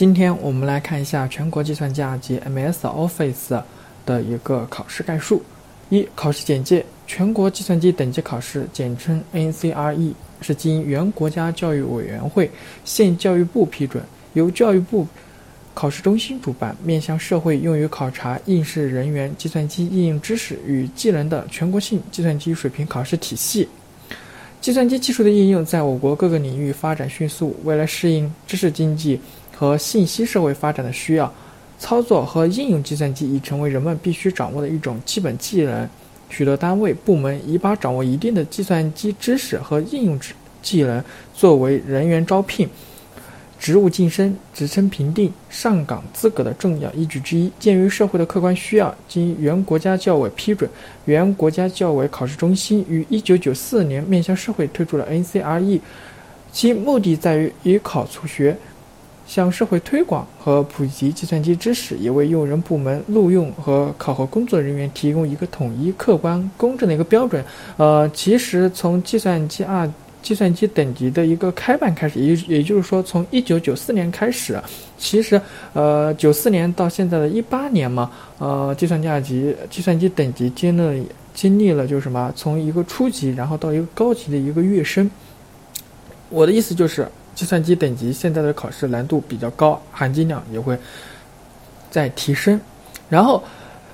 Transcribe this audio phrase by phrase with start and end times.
[0.00, 3.62] 今天我们来看一下全国计算机二级 MS Office
[4.06, 5.42] 的一个考试概述。
[5.90, 12.50] 一、考试简介：全国计算机等级考试，简称 NCRE，是经原国家教育委员会、
[12.82, 15.06] 县教育部批准，由教育部
[15.74, 23.68] 考试中心主办，面向社会用于考察应试人员计算机应用知识与技能的全国性计算机水平考试体系。
[24.62, 29.20] 计算机技术的应用在我国各个领域发展迅速，为了适应知识经济。
[29.60, 31.30] 和信息社会发展的需要，
[31.78, 35.86] 操作和应用计算机已成为人们必须掌握的一种基本技能。
[36.30, 40.32] 许多单位部门已把掌握一定的计算机知识和应用技
[40.62, 41.04] 技能
[41.34, 42.66] 作为人员招聘、
[43.58, 47.52] 职务晋升、职称评定、上岗资格的重要依据之一。
[47.58, 50.70] 鉴于社会的客观需要，经原国家教委批准，
[51.04, 55.80] 原国家教委考试中心于一九九四年面向社会推出了 NCRE，
[56.50, 58.56] 其目的在于以考促学。
[59.30, 67.44] 向社会推广和普及计算机知识，也为用人部门录用和考核工作人员提供一个统一、客观、公正的一个标准。
[67.76, 69.88] 呃，其实从计算机二、
[70.20, 74.60] 计算机等级的一个开办开始，也也就是说，从一九九四年开始，
[74.98, 75.40] 其实
[75.74, 78.10] 呃，九四年到现在的一八年嘛，
[78.40, 85.08] 呃，计算机二级、计算机等级经历经历了就是什么，从一个初级，然后到一个高级的一个跃升。
[86.30, 87.06] 我的意思就是。
[87.40, 90.78] 计算机等级现在的考试难度比较高，含金量也会
[91.90, 92.60] 在提升。
[93.08, 93.42] 然后，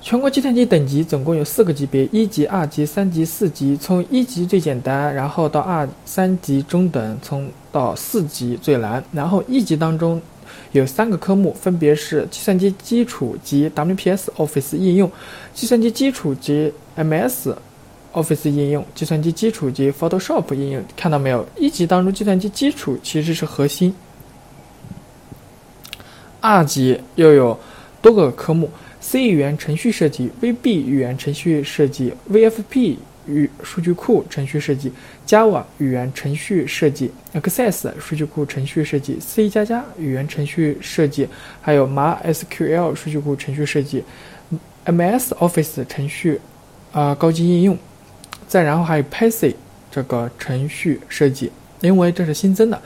[0.00, 3.76] 全国计算机等级总共有四个级别：一级、二级、三级、四级。
[3.76, 9.00] 从一级最简单，然后到二三级中等，从到四级最难。
[9.12, 10.20] 然后一级当中
[10.72, 15.08] 有三个科目，分别是计算机基础及 WPS Office 应用、
[15.54, 17.54] 计算机基础及 MS。
[18.22, 21.46] Office 应用、计算机基础及 Photoshop 应用，看到没有？
[21.56, 23.94] 一级当中，计算机基础其实是核心。
[26.40, 27.58] 二级又有
[28.00, 32.96] 多个科目：C 语言程序设计、VB 语言程序设计、VFP
[33.26, 34.92] 与数据库程序设计、
[35.26, 41.28] Java 语言程序设计、Access 数据库程序设计、C 加加语言程序设计，
[41.60, 44.04] 还有 MySQL 数据库程序设计、
[44.86, 46.40] MS Office 程序
[46.92, 47.76] 啊高级应用。
[48.48, 49.54] 再然后还有 PC
[49.90, 52.80] 这个程序设计，因为这是新增的。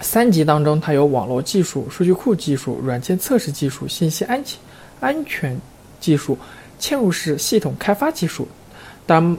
[0.00, 4.58] 三级当中，它有网络技术、数据库技术、软件测试技术、信息安全
[5.00, 5.58] 安全
[5.98, 6.38] 技术、
[6.78, 8.46] 嵌入式系统开发技术。
[9.06, 9.36] 当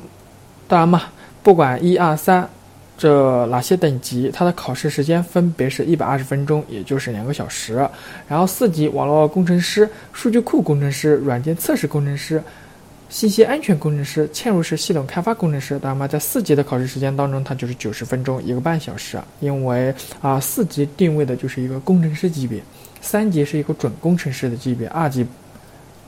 [0.67, 1.03] 当然嘛，
[1.41, 2.49] 不管一二三
[2.97, 7.87] 这哪些等级，它的考试时间分别是一百二十分钟，也就是两个小时。
[8.27, 12.43] 然后四级网络工程师、数据库工程师、软件测试工程师。
[13.09, 19.25] 信息安全工程师、嵌入式系统开发工程师，那么在四级的考试时间当中，它就是九十分钟，一个半小时啊。
[19.39, 22.61] 因为啊，四级定位的就是一个工程师级别，
[22.99, 25.25] 三级是一个准工程师的级别，二级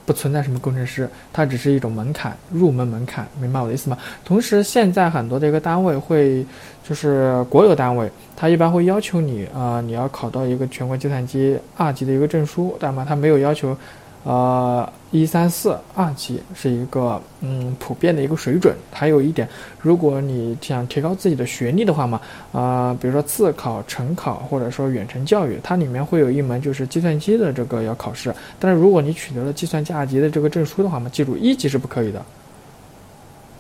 [0.06, 3.98] 不存在什么工程师，它只是一种门槛，入门门槛，明白我的意思吗？
[4.26, 6.46] 同时，现在很多的一个单位会，
[6.88, 13.76] 就是国有单位，它一般会要求你啊，你要考到一个全国计算机二级的一个证书，那么它没有要求。
[14.24, 18.76] 呃，一三四二级是一个嗯普遍的一个水准。
[18.92, 19.48] 还有一点，
[19.80, 22.20] 如果你想提高自己的学历的话嘛，
[22.52, 28.36] 啊，比如说自考、成考或者说远程教育，它里面会有一门就是计算机的这个要考试。
[28.60, 32.22] 但是如果你取得了计算机二级的这个证书的话嘛，记住一级是不可以的，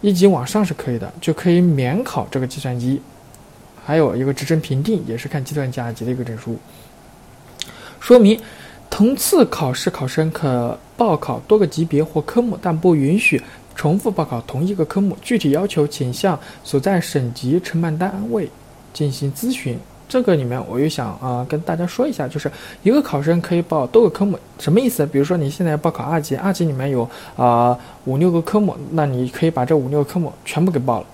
[0.01, 3.01] 一级往上是可以的，就可以免考这个计算机。
[3.85, 6.57] 还有一个职称评定也是看计算机二级的一个证书，
[8.01, 8.37] 说明。
[8.99, 13.41] 同次考试考生可报考多个级别或科目，但不允许
[13.73, 15.15] 重复报考同一个科目。
[15.21, 18.49] 具体要求请向所在省级承办单位
[18.91, 19.79] 进行咨询。
[20.09, 22.51] 这个里面我又想啊跟大家说一下，就是
[22.83, 25.05] 一个考生可以报多个科目，什么意思？
[25.05, 31.05] 比如说你现在报考二级，二级里面有啊五六个科目，那你可以把这五六个科目全部给报了。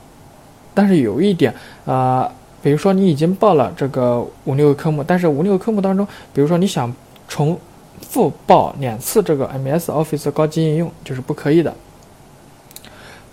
[0.73, 1.53] 但是有一点
[1.85, 2.27] 啊，
[2.63, 6.91] 比如说你已经报了这个五六个科目，但是五六个科目当中，比如说你想。
[7.27, 7.59] 重
[8.01, 11.73] 复报两次这个 MS Office 高级应用就是不可以的。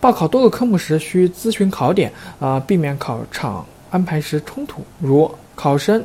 [0.01, 4.83] 报考多个科目时需咨询考点啊，避免考场安排时冲突。
[4.99, 6.05] 如考生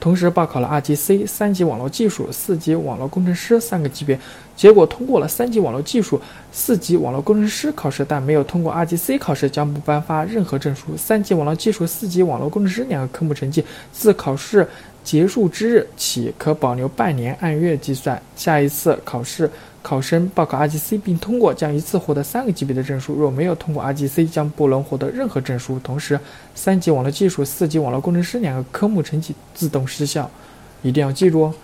[0.00, 4.18] 同时报考了二级 C、三级网络技术、四级网络工程师三个级别，
[4.56, 6.20] 结果通过了三级网络技术、
[6.52, 10.96] 四级网络工程师考试，但没有通过二级 C 考试，将不颁发任何证书。
[10.96, 14.68] 三级网络技术、四级网络工程师两个科目成绩自考试。
[15.08, 18.20] 结束之日起可保留半年，按月计算。
[18.36, 19.50] 下一次考试，
[19.80, 25.80] 考生报考 RGC 并通过，将一次获得三个级别的证书；若没有通过 RGC，将不能获得任何证书。
[25.82, 26.20] 同时，
[26.54, 30.30] 三级网络技术、四级网络工程师两个科目成绩自动失效，
[30.82, 31.54] 一定要记住哦。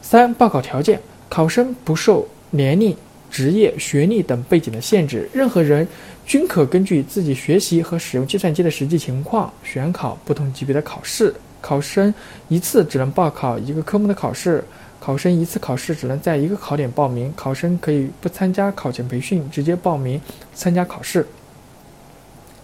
[0.00, 2.96] 三、报考条件：考生不受年龄、
[3.28, 5.84] 职业、学历等背景的限制，任何人
[6.24, 11.34] 均可根据自己学习和使用计算机的实际情况选考不同级别的考试。
[11.66, 12.14] 考生
[12.46, 14.62] 一次只能报考一个科目的考试，
[15.00, 20.20] 考生一次考试只能在一个考点报名，考生可以不参加考前培训，直接报名
[20.54, 21.26] 参加考试。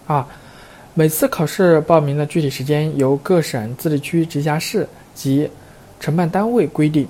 [0.07, 0.25] 啊，
[0.93, 5.49] 每次考试报名的具体时间由各省、自治区、直辖市及
[5.99, 7.05] 承办单位规定。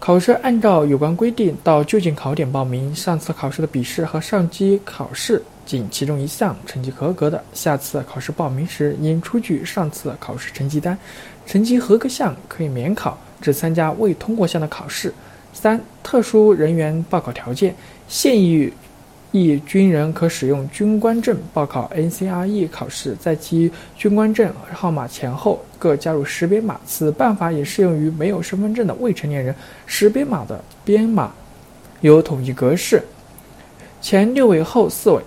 [0.00, 2.92] 考生按照有关规定到就近考点报名。
[2.94, 10.96] 上次考试的笔试和上机考试仅其中一项成绩合格的，下次考试报名时应出具上次考试成绩单。
[11.46, 15.12] 成绩合格项可以免考，只参加未通过项的考试。
[15.52, 17.74] 三、特殊人员报考条件：
[18.08, 18.72] 现役。
[19.32, 26.80] 役军人可使用军官证报考 NCRE 考试，在其军官证号码前后各加入识别码。
[26.84, 29.54] 此办法也适用于没有身份证的未成年人。
[29.86, 31.32] 识别码的编码
[32.00, 33.02] 有统一格式，
[34.00, 35.20] 前六位后四位。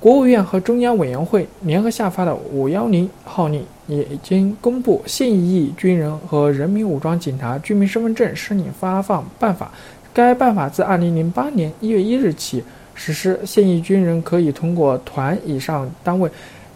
[0.00, 9.66] 国务院和中央委员会联合下发的“五幺零”号令已经公布《现役军人和人民武装警察居民身份证申领发放办法》。
[10.14, 12.62] 该办法自二零零八年一月一日起。
[12.98, 16.28] 实施现役军人可以通过团以上单位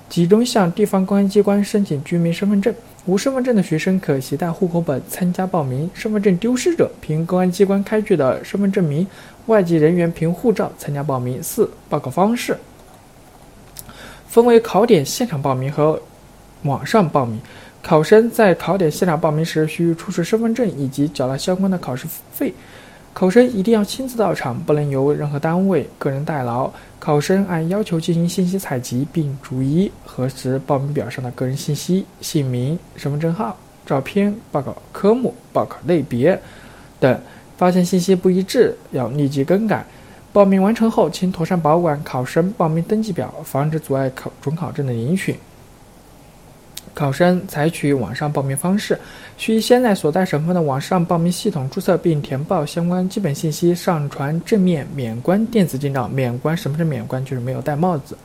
[0.08, 2.72] 集中向地方公安机关申请居民身份证。
[3.06, 5.90] 无身份证的学生可携带户口本参加报名。
[5.92, 9.04] 身份证丢失者凭公安机关开具的身份证明。
[9.46, 11.42] 外籍人员凭护照参加报名。
[11.42, 12.56] 四、报考方式
[14.28, 16.00] 分为考点现场报名和
[16.62, 17.40] 网上报名。
[17.82, 22.54] 考生在考点现场报名时需出示身份证以及缴纳相关的考试费。
[23.14, 26.70] 考生一定要亲自到场，不能由任何单位、个人代劳。
[26.98, 36.40] 考生按要求进行信息采集，并逐一核实报名表上的个人信息、姓名、身份证号、照片、报考科目、报考类别
[36.98, 37.20] 等。
[37.58, 39.84] 发现信息不一致，要立即更改。
[40.32, 45.36] 报名完成后，请妥善保管考生报名登记表，防止阻碍考准考证的领取。
[46.94, 48.98] 考生采取网上报名方式，
[49.36, 57.24] 需先在所在省份的网上报名系统注册并填报相关基本信息，上传正面免关电子进照，免关什么是免关？
[57.24, 58.16] 就是没有戴帽子。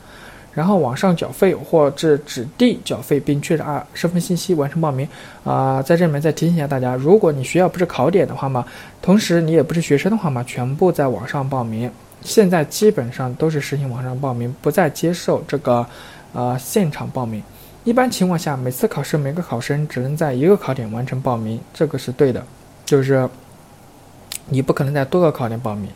[0.54, 5.08] 然后网上缴费或至指定缴费并确认啊身份信息，完成报名。
[5.44, 8.64] 啊，在这里面再提醒一下大家，如果你学校不是考点的话嘛，
[9.00, 11.88] 同时你也不是学生的话嘛，全部在网上报名。
[12.22, 15.86] 现在基本上都是实行网上报名，不再接受这个
[16.32, 17.40] 呃现场报名。
[17.88, 22.44] 一般情况下，每次考试每个考生只能在一个考点完成报名，这个是对的，
[22.84, 23.26] 就是
[24.50, 25.88] 你不可能在多个考点报名。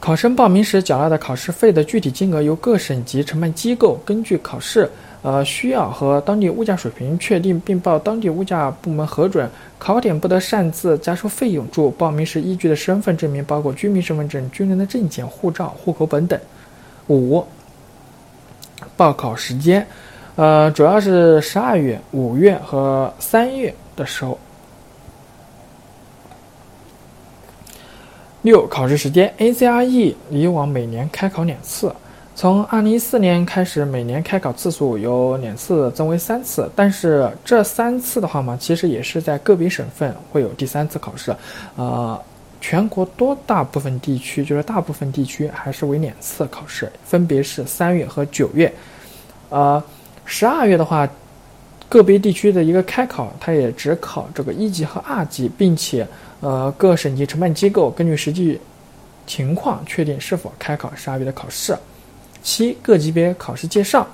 [0.00, 4.90] 考生报名时缴纳的考试费的具体金额由各省级承办机构根据考试
[5.20, 9.46] 呃需要和当地物价水平确定，并报当地物价部门核准。
[9.78, 11.70] 考点不得擅自加收费用。
[11.70, 16.40] 注：报名时依据的身份证明包括居民身份证、军人的证件、护照、户口本等。
[17.08, 17.44] 五、
[18.96, 19.86] 报考时间。
[20.36, 24.36] 呃，主要是十二月、五月和三月的时候。
[28.42, 31.94] 六、考试时间，ACRE 以往每年开考两次，
[32.34, 36.68] 从二零一四年开始，每年开考次数由两次增为三次。
[36.74, 41.34] 但是这三次的话嘛，其实也是在个别省份会有第三次考试，
[41.76, 42.20] 呃，
[42.60, 48.74] 全国多大部分地区，就是大部分地区还是为两次考试，分别是三月和九月，
[49.48, 49.80] 呃。
[50.24, 51.08] 十二月的话，
[51.88, 56.06] 个别地区的一个开考，它也只考这个一级和二级，并且，
[56.40, 58.58] 呃，各省级承办机构根据实际
[59.26, 61.76] 情况确定是否开考十二月的考试。
[62.42, 64.06] 七各级别考试介绍，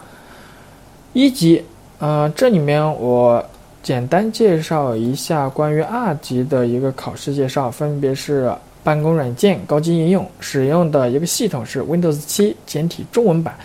[1.12, 1.64] 一级，
[2.00, 3.43] 呃，这里面我
[3.83, 8.52] 简单介绍一下关于二级的一个考试介绍，分别是
[8.83, 13.57] 办公软件高级应用，使用的一个系统是 Windows 七简体中文版，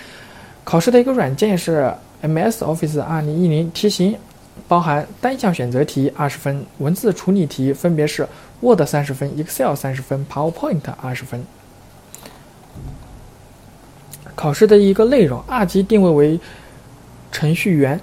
[0.63, 1.91] 考试的一个软件是。
[2.25, 4.15] MS Office 2010题型
[4.67, 8.27] 包含单项选择题二十分，文字处理题分别是
[8.61, 11.45] Word 三十分，Excel 三十分，PowerPoint 二十分。
[14.33, 16.39] 考试的一个内容，二级定位为
[17.31, 17.99] 程序员，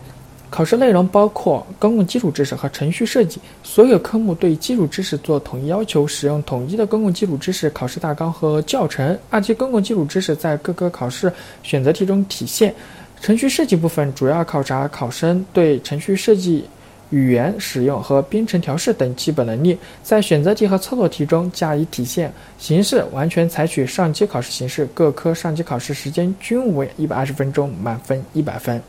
[0.51, 9.19] 考试内容包括公共基础知识和程序设计，所有科目对基础知识做统一要求，使用统一的公共基础知识考试大纲和教程。
[9.31, 12.75] 二级公共基础知识在各个考试选择题中体现。
[13.23, 16.69] 程序设计部分主要考察考生对程序设计
[17.11, 22.33] 语言使用和编程调试等基本能力，在选择题和操作题中加以体现。
[22.59, 28.83] 形式完全采取上机考试形式，各科上机考试时间均为一百二十分钟，满分一百分。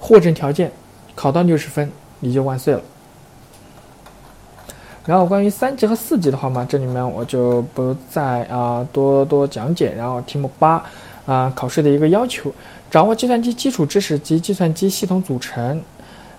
[0.00, 0.72] 获证条件：
[1.14, 1.90] 考到六十分，
[2.20, 2.80] 你就万岁了。
[5.04, 9.92] 然后关于三级和四级的话嘛，这里面我就不再啊多多讲解。
[9.94, 10.82] 然后题目八
[11.26, 12.50] 啊，考试的一个要求：
[12.90, 15.82] 掌握计算机基础知识及计算机系统组成，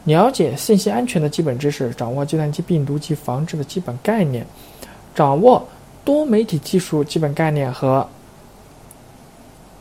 [0.06, 4.46] 了解信息安全的基本知识，掌握计算机病毒及防治的基本概念，
[5.14, 5.68] 掌握
[6.04, 8.08] 多媒体技术基本概念和。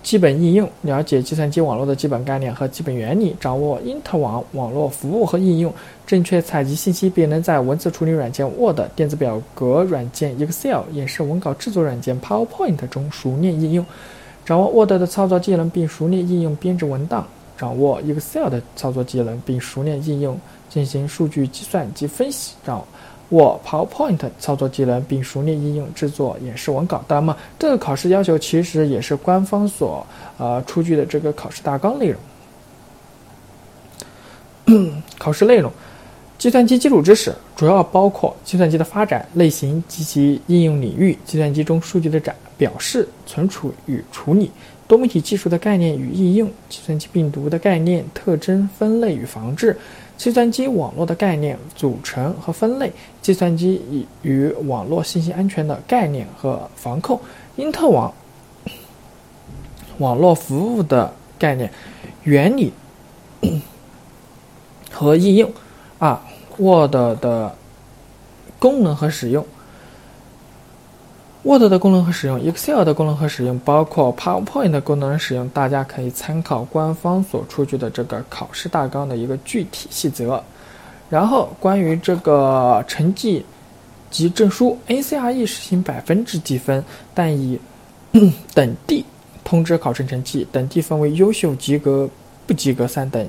[0.02, 5.74] 基本应用，了解计算机网络的基本概念和基本原理，掌握因特网网络服务和应用，
[6.06, 13.84] 正确采集信息，并能在文字处理软件 Word、电子表格软件 Excel、演示文稿制作软件 PowerPoint 中熟练应用，
[14.46, 17.26] 掌握 Word 的操作技能，并熟练应用编制文档，
[17.58, 20.38] 掌握 Excel 的操作技能，并熟练应用
[20.70, 22.82] 进行数据计算及分析，掌。
[23.30, 27.04] 握 PowerPoint 操作技能，并熟练应用制作演示文稿。
[27.08, 30.06] 那么，这个考试要求其实也是官方所
[30.38, 32.14] 呃出具的这个考试大纲内
[34.68, 34.92] 容。
[35.18, 35.72] 考试内容：
[36.38, 44.50] 计算机基础知识主要包括计算机的发展类型及其应用领域，计算机中数据的展表示、存储与处理，
[44.86, 49.76] 多媒体技术的概念与应用，计算机病毒的概念、特征、分类与防治。
[50.18, 52.90] 计算机网络的概念、组成和分类，
[53.20, 57.20] 计算机与与网络信息安全的概念和防控，
[57.56, 58.12] 因特网
[59.98, 61.70] 网络服务的概念、
[62.24, 62.72] 原理
[64.90, 65.50] 和应用，
[65.98, 66.22] 啊
[66.58, 67.54] ，Word 的
[68.58, 69.46] 功能和使用。
[71.42, 80.42] Word 的功能和使用，Excel 的功能和使用，包括 PowerPoint 的功能使用，大家可以参考官方所出具的这个考试大纲的一个具体细则。
[81.08, 83.46] 然后关于这个成绩
[84.10, 86.82] 及证书，ACRE 实行百分制计分，
[87.14, 87.58] 但以
[88.52, 89.04] 等地
[89.44, 92.10] 通知考生成绩，等地分为优秀、及格、
[92.44, 93.28] 不及格三等，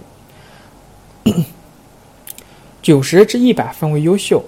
[2.88, 4.42] 九十至一百分为优秀。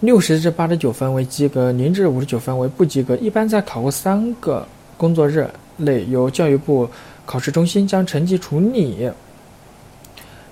[0.00, 3.14] 六十至八十九分为及格，零至五十九分为不及格。
[3.18, 4.66] 一般在考后三个
[4.96, 6.90] 工作日内，由教育部
[7.24, 9.08] 考试中心将成绩处理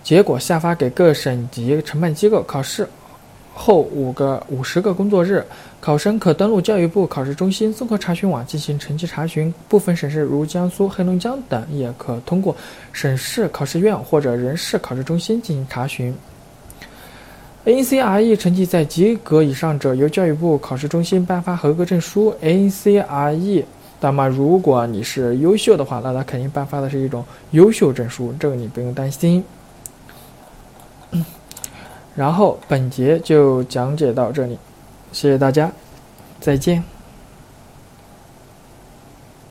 [0.05, 2.41] 结果下发给各省级承办机构。
[2.45, 2.89] 考试
[3.59, 5.43] 后五个五十个工作日，
[5.81, 9.53] 考生可登录教育部考试中心综合查询网进行成绩查询。
[9.67, 12.55] 部分省市如江苏、黑龙江等，也可通过
[12.93, 16.15] 省市考试院或者人事考试中心进行查询。
[17.65, 22.33] ACRE 成绩在及格以上者，由教育部考试中心颁发合格证书。
[22.43, 23.65] ACRE，
[24.01, 29.43] 那么如果你是优秀的话，那他肯定颁发的是一种优秀证书，这个你不用担心。
[32.17, 34.59] 然后本节就讲解到这里，
[35.13, 35.71] 谢谢大家，
[36.41, 36.96] 再见。